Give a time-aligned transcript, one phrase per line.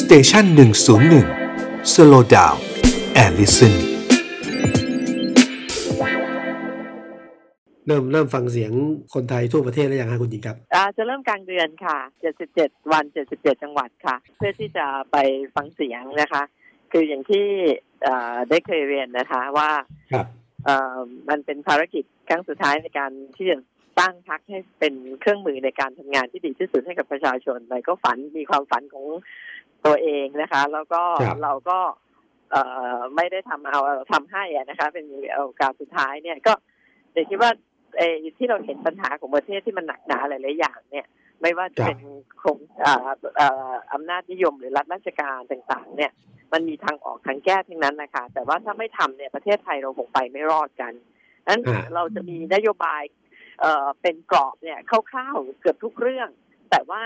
[0.00, 1.26] station หนึ่งศูนย์หนึ่ง
[1.92, 3.74] slow down and listen
[7.86, 8.72] เริ่มเริ่มฟังเสียง
[9.14, 11.98] คนไทยทั่วประเทศแล้วยังคะคุณหญิงครับอ่าจะเริ่มกลางเดือนค่ะ
[12.46, 13.04] 77 วัน
[13.34, 15.16] 77 จังหวัดค่ะ เพื่อที่จะไป
[15.54, 16.42] ฟังเสียงนะคะ
[16.92, 17.46] คืออย่างที่
[18.50, 19.70] ได้เคยเรียนนะคะว่า
[20.12, 20.26] ครับ
[21.28, 23.58] มันเป็นภารกิจครั้งสุดท้ายในการที่จะ
[24.00, 29.06] ตั้งพรรคให้เป็นเครื่องมือในการทำงานที่ดีที่สุดให้กับประชาชนไปก็ฝันมีความฝันของ
[29.86, 31.02] ตัวเองนะคะ แล้วก็
[31.42, 31.78] เราก็
[32.52, 32.56] เอ
[33.16, 33.78] ไม่ได้ทำเอา
[34.12, 35.04] ทำให้นะคะ เป็น
[35.34, 36.52] โอกาสสุดท้ายเนี่ยก็
[37.12, 37.50] เดี๋ยวคิดว่า
[37.98, 38.02] เอ
[38.38, 41.06] ที่เราเห็นปัญหาของประเทศที่มันหนักหนาหลายๆอย่างเนี่ย
[41.40, 41.98] ไม่ว่าจะเป็น
[42.38, 42.58] โครง
[43.92, 46.12] อำนาจนิยมหรือรัฐราชการต่างๆ เนี่ย
[46.52, 50.92] มันมีทางออกทางแก้ทั้งนั้นนะคะ แต่ว่าถ้าไม่ทำเนี่ยประเทศไทยเราคงไปไม่รอดกัน
[51.48, 51.60] นั้น
[51.94, 53.02] เราจะมีนโยบาย
[53.60, 54.78] เอ่อเป็นกรอบเนี่ย
[55.10, 56.28] คร่าวๆเกือบทุกเรื่อง
[56.70, 57.02] แต่ว่า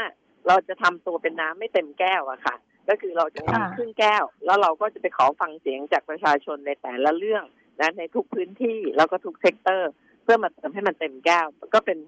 [0.46, 2.56] เราจะทำตัวเป็นน้ำไม่เต็มแก้วอะค่ะ
[2.90, 7.44] ก็คือเราจะทำครึ่งแก้ว แล้วเราก็จะไปขอฟังเสียงจากประชาชนในแต่ละเรื่อง
[7.80, 9.92] นะในทุกพื้นที่แล้วก็ทุก sector
[10.24, 11.98] เพื่อมาเติมให้มันเต็มแก้ว ก็เป็น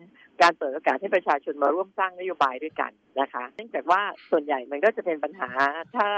[0.43, 5.49] การเปิดโอกาสให้ประชาชนมาร่วมสร้างนโยบายด้วยกันนะคะ เนื่องจากว่าส่วนใหญ่มันก็จะเป็นปัญหา
[5.97, 6.09] ถ้า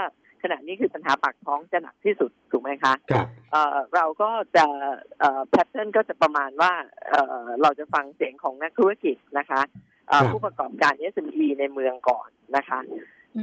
[0.43, 3.27] ขณะนี้คือปัญหาปากท้องจะหนักที่สุดถูกไหมคะครับ
[3.95, 4.65] เราก็จะ
[5.49, 6.73] แพทเทิร์นก็จะประมาณว่า
[7.61, 9.61] เราจะฟังเสียงของนักธุรกิจนะคะ
[10.31, 12.79] ผู้ประกอบการ SME ในเมืองก่อนนะคะ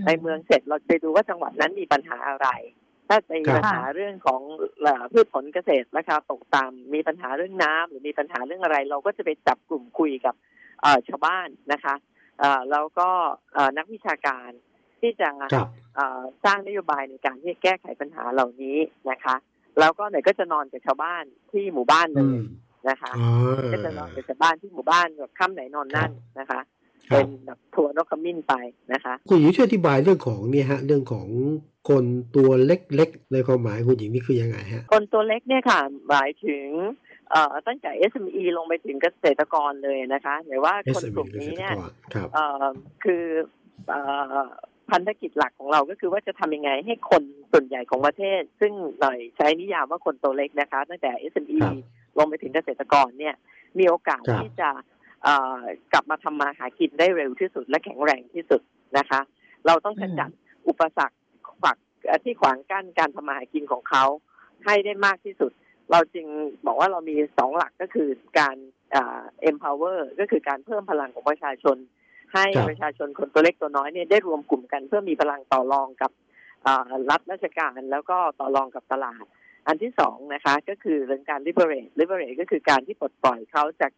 [0.06, 2.48] ในเมืองเสร็จเราไปดูว่าจังหวัดนั้นมีปัญหาอะไร
[3.08, 4.40] ถ้ามีปัญหาเรื่องของ
[5.12, 10.34] พืชผลเกษตรราคาตกต่ำมีปัญหาเรื่องน้ำหรือมีปัญหาเรื่องอะไร เราก็จะไปจับกลุ่มคุยกับ
[11.08, 11.94] ชาวบ้านนะคะ
[12.70, 13.08] แล้วก็
[13.78, 14.50] นักวิชาการ
[15.00, 15.28] ที่จะ
[16.44, 18.78] สร้างนโยบายในการที่แก้ไขปัญหาเหล่านี้
[19.10, 19.34] นะคะ
[19.78, 22.36] แล้วก็ไหนก็จะนอนกับชาวบ้านที่หมู่บ้านเลย
[22.88, 23.12] นะคะ
[23.72, 26.60] ก็จะนอนกับชาวบ้านที่หมู่บ้านแบบค่ำไหนนอนนั่นนะคะ
[27.08, 28.54] เป็นแบบทัวร์นกขมิ้นไป
[28.92, 31.28] นะคะคุณหญิงช่วยอธิบายเรื่องของเนี่ยฮะเรื่องของ
[31.88, 32.04] คน
[32.36, 36.66] ตัวเล็กๆในความหมายคุณหญิงนี่คือยังไงฮะคนตัวเล็กเนี่ยค่ะหมายถึง
[37.30, 41.74] เอ่อตั้งแต่ SME ลงไปถึงเกษตรกรเลยนะคะหรือว่าคนกลุ่มนี้เนี่ย
[42.34, 42.64] เอ่อ
[43.04, 43.24] คือ
[43.88, 44.00] เอ่
[44.36, 44.38] อ
[44.90, 51.58] พันธกิจหลักของเราก็คือว่าจะทำยังไงให้คนส่วนใหญ่ของประเทศ ซึ่งหน่อยใช้นิยามว่าคนตัวเล็กนะคะ ตั้งแต่ SME
[52.18, 53.34] ลงไปถึงเกษตรกรเนี่ย
[53.78, 54.70] มีโอกาสที่จะ
[55.92, 58.62] กลับมาทำมาหากินได้เร็วที่สุดและแข็งแรงที่สุด
[58.98, 59.20] นะคะ
[59.66, 60.30] เราต้องขจัด
[60.68, 61.16] อุปสรรค
[61.60, 61.76] ขวัก
[62.24, 64.04] ที่ขวางกั้นการทำมาหากินของเขา
[64.64, 65.52] ให้ได้มากที่สุด
[65.90, 66.26] เราจึง
[66.66, 68.56] บอกว่าเรามีสองหลักก็คือการ
[69.50, 71.76] empower ก็คือการเพิ่มพลังของประชาชน
[72.34, 76.10] ให้ประชาชนคนตัวเล็กตัวน้อยเนี่ยได้รวมกลุ่มกันเพื่อมีพลังต่อรองกับ
[77.10, 79.24] รัฐราชการแล้วก็ต่อรองกับตลาด
[79.66, 83.92] อันที่สองนะคะ ก็คือเรื่องการ liberate liberate ก็คือการที่ปลดปล่อยเขาจาก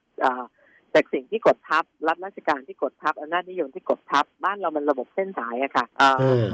[0.94, 5.86] จากสิ่งที่กดทับรัฐราชการที่กดทับอำนาจนิยมที่กดทับบ้านเรามันระบบเส้นสายอะค่ะ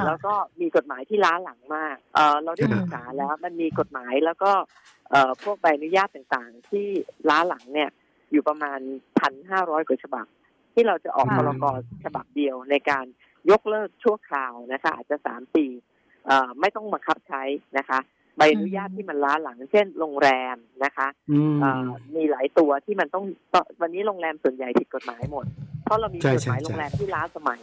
[0.06, 1.96] แล้วก็มีกฎหมายที่ล้าหลังมาก
[2.44, 4.52] เราได้ศึกษาแล้วมันมีกฎหมายแล้วก็
[5.42, 6.86] พวกใบอนุญาตต่างๆ ที่
[7.28, 7.90] ล้าหลังเนี่ย
[8.32, 8.80] อยู่ประมาณ
[9.18, 10.26] พันห้าร้อยกว่าฉบับ
[10.74, 11.64] ที่เราจะออกพรก
[12.04, 13.04] ฉบับเดียวในการ
[13.50, 15.66] ยกเลิกชั่วคราวนะคะอาจจะสามปี
[16.60, 17.42] ไม่ต้องบังคับใช้
[17.78, 17.98] นะคะ
[18.40, 21.08] ใบอนุญาตที่มันล้าหลัง เช่นโรงแรมนะคะ
[22.16, 23.24] มีหลายตัวที่มันต้อง
[23.80, 25.44] วันนี้โรงแรมส่วนใหญ่ผิดกฎหมายหมด
[25.84, 27.60] เพราะเรามีกฎหมายโรงแรมที่ล้าสมัย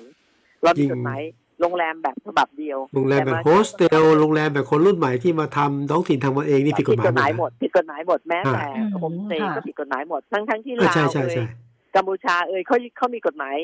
[0.63, 1.21] เรามีกฎหมาย
[1.61, 8.65] โรงแรมแบบฉบับเดียว โรงแรมแบบโฮสเทล โรงแรมแบบคนรุ่นใหม่ที่มาทำท้องถิ่นทำมาเองนี่ผิดกฎหมายหมด ผิดกฎหมายหมด แม้แต่
[8.99, 11.47] โฮมสเตย์ก็ผิดกฎหมายหมด ทั้งทั้งที่ลาวเอย
[11.95, 13.55] กัมพูชาเอยเขาเขามีกฎหมาย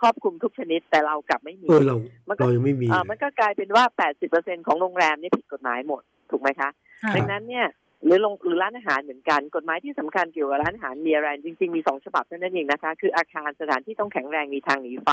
[0.00, 1.96] ครอบคลุมทุกชนิด แต่เรากลับไม่มีเออเรา
[2.38, 6.02] เรายังไม่มีมันก็กลายเป็นว่าแปดสิบเปอร์เซ็นต์ของโรงแรมนี่ผิดกฎหมายหมด
[6.34, 6.70] ถูกไหมคะ
[7.16, 7.66] ดังนั้นเนี่ย
[8.04, 15.10] หรือลงหรือร้านอาหารเหมือนกัน กฎหมายที่สำคัญเกี่ยวกับร้านอาหารมีอะไรจริงๆมีสองฉบับเท่านั้นเองนะคะ คืออาคารสถานที่ต้องแข็งแรงมีทางหนีไฟ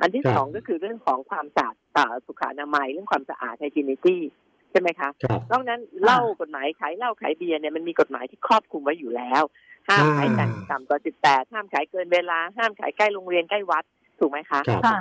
[0.00, 1.64] อันที่สองก็คือเรื่องของความสะ
[1.96, 4.22] อาดสุขอนามัยเรื่องความสะอาด hygienity
[4.70, 5.08] ใช่ไหมคะ
[5.50, 9.42] นอกนั้นเหล้ากฎหมายขายเหล้าขายเบียร์เนี่ยมันมีกฎหมายที่ครอบคลุมไว้อยู่แล้ว
[9.88, 13.84] ห้ามขายแต่ต่ำกว่าสิบแปดห้ามขายเกินเวลา ห้ามขายใกล้โรงเรียนใกล้วัด
[14.20, 14.60] ถูกไหมคะ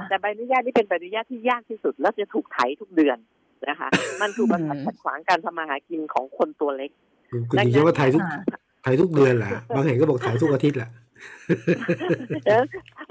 [0.09, 3.17] แต่ใบอนุญาตนี่เป็นใบอนุญาตที่ยากที่สุด แล้วจะถูกไถทุกเดือน
[3.69, 3.89] นะคะ
[4.21, 6.91] มันถูกบังคับขัดขวางการทำมาหากินของคนตัวเล็ก
[7.49, 8.21] คุณจะว่าไถทุก
[8.83, 10.89] ไถทุกเดือนแหละบางแห่งก็บอกไถทุกอาทิตย์แหละ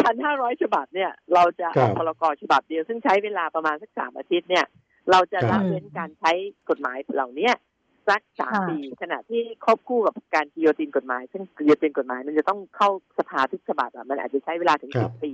[0.05, 4.65] พันห้าร้อยฉบับเนี่ย เราจะออกพรกฉบับเดียวซึ่งใช้เวลาประมาณสักสามอาทิตย์เนี่ย
[5.11, 6.33] เราจะละเว้นการใช้
[6.71, 7.51] กฎหมายเหล่านี้
[8.09, 12.89] สักสามปีขณะที่ควบคู่กับการกิโยตินกฎหมาย ซึ่งกิโยตินกฎหมาย มันจะต้องเข้า
[13.19, 15.33] สภาทุกฉบับอะมันอาจจะใช้เวลาถึงสิบปี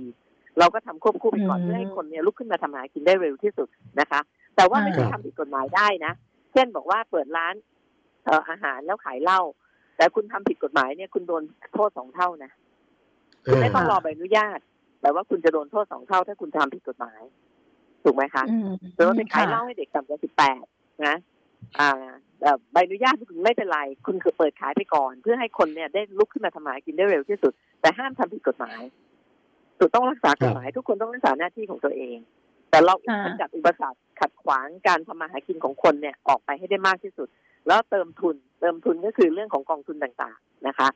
[0.59, 3.67] เราก็ทำควบคู่ไปก่อนเพื่อให้คนเนี่ยลุกขึ้นมาทำหากินได้เร็วที่สุด
[3.99, 4.19] นะคะ
[4.57, 6.13] แต่ว่าไม่ใช่ทำผิดกฎหมายได้นะ
[6.53, 7.53] เช่นบอกว่าเปิดร้าน
[8.25, 9.41] เอ่ออาหารแล้วขายเหล้า
[9.97, 11.43] แต่คุณทำผิดกฎหมายเนี่ยคุณโดน
[11.73, 12.51] โทษสองเท่านะ
[13.45, 14.59] คุณไม่ต้องรอใบอนุญาต
[15.01, 17.21] แต่ว่าคุณจะโดนโทษสองเท่า ถ้าคุณทำผิดกฎหมาย
[18.03, 18.43] ถูกไหมคะ
[18.95, 20.63] หรือว่าไปขายเหล้าให้เด็กต่ำกว่าสิบแปด
[21.05, 21.15] นะ
[21.79, 21.91] อ่า
[22.71, 28.81] ใบอนุญาตคุณไม่เป็นไร คุณคือเปิดขายไปก่อน เพื่อให้คนเนี่ยได้ลุกขึ้นมาทำมาหากินได้เร็วที่สุด แต่ห้ามทำผิดกฎหมาย
[29.79, 32.17] ถูกต้องรักษากฎหมาย ทุกคนต้องรักษาหน้าที่ของตัวเอง
[32.77, 37.27] แต่เราขจัดอุปสรรคขัดขวางการทำมาหากินของคนเนี่ยออกไปให้ได้มากที่สุด
[37.67, 40.89] แล้วเติมทุน เติมทุนก็คือเรื่องของกองทุนต่างๆนะคะ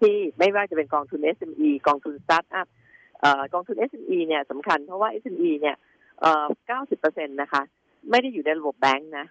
[0.00, 2.66] ที่ไม่ว่าจะเป็นกองทุน SME กองทุนสตาร์ทอัพ
[3.52, 5.76] กองทุน SME เนี่ยสำคัญเพราะว่า SME เนี่ย
[6.66, 7.62] เก้าสิบเปอร์เซ็นต์นะคะ
[8.10, 9.26] ไม่ได้อยู่ในระบบแบงค์นะ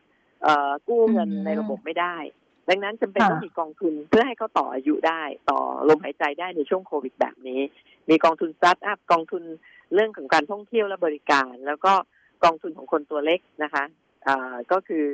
[0.88, 2.16] กู้เงินในระบบไม่ได้
[2.70, 5.60] ดังนั้นจำเป็นต้องมีกองทุนเพื่อให้เขาต่ออายุได้ ต่อ
[5.90, 7.62] ลมหายใจได้ในช่วงโควิดแบบนี้
[8.10, 9.44] มีกองทุนสตาร์ทอัพกองทุน
[9.94, 11.94] เรื่องของการท่องเที่ยวและบริการ แล้วก็
[12.44, 13.84] กองทุนของคนตัวเล็กนะคะ
[14.72, 15.06] ก็คือ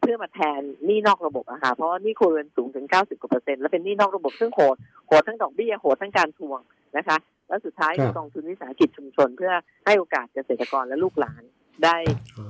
[0.00, 4.76] เพื่อมาแทนหนี้นอกระบบอะค่ะเพราะว่านี่ครัวเรือนสูงถึง 90กว่าเปอร์เซ็นต์และเป็นหนี้นอกระบบซึ่งโหด
[5.06, 6.60] โหดทั้งดอกเบี้ยโหดทั้งการทวง
[6.96, 7.16] นะคะ
[7.48, 9.52] แล้วสุดท้ายคือกองทุนวิสาหกิจชุมชน เพื่อ
[9.86, 11.42] ให้โอกาสเกษตรกรและลูกหลาน
[11.84, 11.96] ได้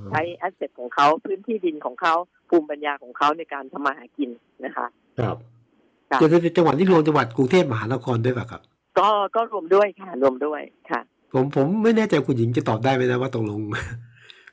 [0.09, 2.13] ใช้แอสเซทของเขาพื้นที่ดินของเขา
[2.49, 4.29] ภูมิปัญญาของเขาในการทำมาหากิน
[4.65, 4.87] นะคะ
[5.19, 5.37] ครับ
[6.21, 8.61] จะเป็นจังหวัดที่รวมจังหวัดกรุงเทพมหานครด้วยป่ะครับ
[8.99, 11.01] ก็ก็รวมด้วยค่ะรวมด้วยค่ะ
[11.33, 13.61] ผมผมไม่แน่ใจคุณหญิงจะตอบได้ไหมนะว่าตกลง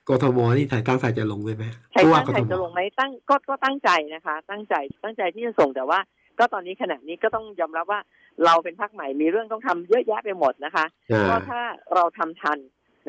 [0.08, 4.74] กทมนี่ไทยตั้งใจจะลงด้วยไหมไทยตั้งใจจะลงไหมตั้งก็ก็ตั้งใจนะคะ ตั้งใจ
[5.04, 5.98] ตั้งใจที่จะส่งแต่ว่า
[6.38, 8.00] ก็ตอนนี้ขณะนี้ก็ต้องยอมรับว่า
[8.44, 10.84] เราเป็นพักใหม่มีเรื่องต้องทำเยอะแยะไปหมดนะคะ
[11.28, 11.60] ก็ถ้า
[11.94, 12.58] เราทำทัน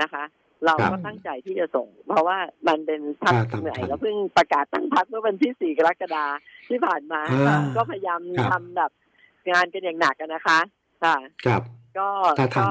[0.02, 0.24] นะคะ
[0.66, 6.26] เราก็ตั้งใจที่จะส่ง เพราะว่ามันเป็นพักเหนื่อยแล้วเพิ่งประกาศตั้งพักเมื่อวันที่สี่กรกฎา
[6.70, 7.22] ที่ผ่านมา
[7.76, 8.22] ก็พยายาม
[8.52, 8.92] ทำแบบ
[9.52, 10.60] งานกันอย่างหนักนะคะ
[11.04, 11.16] ค่ะ
[11.46, 11.62] ครับ
[11.98, 12.10] ก็
[12.58, 12.70] ก็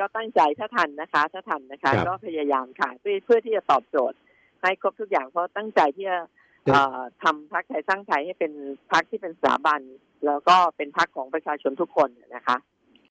[0.00, 4.18] ก็ตั้งใจถ้าทันนะคะ ถ้าทันนะคะ ก็พยายามค่ะเพื่อเพื่อที่จะตอบโจทย์
[4.62, 6.18] ให้ครบทุกอย่างเพราะตั้งใจที่จะ
[7.22, 8.52] ทำพักไทยสร้างไทยให้เป็น
[8.92, 9.80] พักที่เป็นสถาบัน
[10.26, 12.56] แล้วก็เป็นพักของประชาชนทุกคนนะคะ